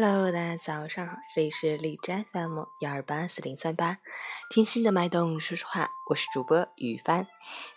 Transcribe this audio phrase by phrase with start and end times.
[0.00, 3.98] Hello，大家早上好，这里是荔枝 FM 幺二八四零三八，
[4.48, 7.26] 听心的脉动说说话，我是主播雨帆。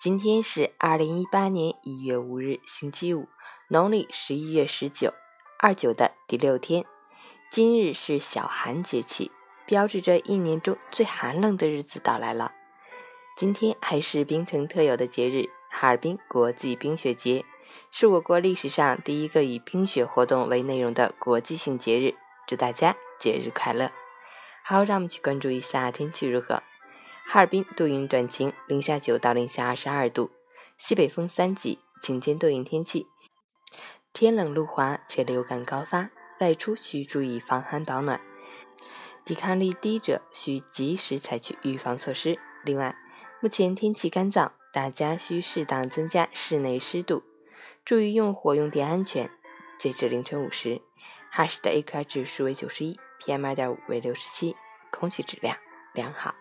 [0.00, 3.26] 今天是二零一八年一月五日，星期五，
[3.66, 5.12] 农历十一月十九，
[5.58, 6.84] 二九的第六天。
[7.50, 9.32] 今日是小寒节气，
[9.66, 12.52] 标志着一年中最寒冷的日子到来了。
[13.36, 17.44] 今天还是冰城特有的节日——哈尔滨国际冰雪节。
[17.96, 23.92] 是我国历史上第一个以冰雪活动为内容的国际性节日，祝大家节日快乐！
[24.64, 26.64] 好，让我们去关注一下天气如何。
[27.24, 30.32] 哈尔滨多云转晴，零下九到零下二十二度，
[30.76, 33.06] 西北风三级，晴间多云天气，
[34.12, 38.20] 天冷路滑且流感高发，外出需注意防寒保暖，
[39.24, 42.40] 抵抗力低者需及时采取预防措施。
[42.64, 42.96] 另外，
[43.38, 47.22] 目前天气干燥，大家需适当增加室内湿度。
[47.84, 49.30] 注意用火用电安全。
[49.78, 50.80] 截至凌晨五时，
[51.30, 54.56] 哈市的 AQI 指数为九十一，PM 二点五为六十七，
[54.90, 55.54] 空气质量
[55.92, 56.34] 良好。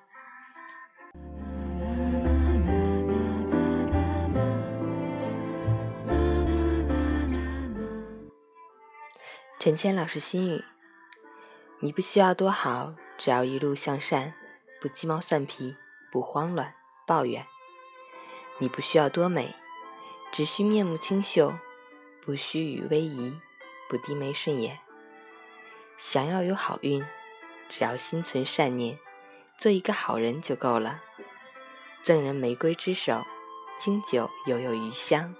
[9.59, 10.63] 陈谦老师心语：
[11.81, 14.33] 你不需要多好，只要一路向善，
[14.79, 15.75] 不鸡毛蒜皮，
[16.09, 16.73] 不慌乱
[17.05, 17.45] 抱怨。
[18.59, 19.53] 你不需要多美。
[20.33, 21.53] 只需面目清秀，
[22.19, 23.39] 不须与威仪，
[23.87, 24.79] 不低眉顺眼。
[25.99, 27.05] 想要有好运，
[27.69, 28.97] 只要心存善念，
[29.59, 31.03] 做一个好人就够了。
[32.01, 33.21] 赠人玫瑰之手，
[33.77, 35.35] 经久犹有余香。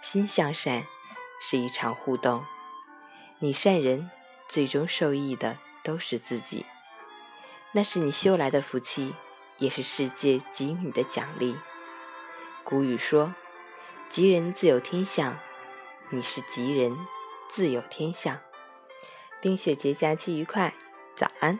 [0.00, 0.86] 心向善
[1.40, 2.44] 是一场互动，
[3.40, 4.08] 你善人，
[4.46, 6.64] 最终受益的都是自己。
[7.72, 9.12] 那是你修来的福气，
[9.58, 11.56] 也是世界给予你的奖励。
[12.62, 13.34] 古语说。
[14.10, 15.36] 吉人自有天相，
[16.10, 16.96] 你是吉人，
[17.48, 18.38] 自有天相。
[19.40, 20.72] 冰雪节假期愉快，
[21.16, 21.58] 早安。